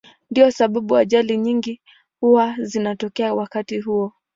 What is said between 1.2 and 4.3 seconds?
nyingi huwa zinatokea wakati huo.